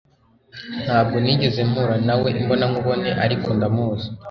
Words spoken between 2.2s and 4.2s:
imbonankubone ariko ndamuzi